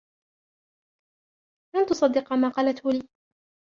لن 1.75 1.85
تصدّق 1.85 2.33
ما 2.33 2.49
قالته 2.49 2.91
لي! 2.91 3.07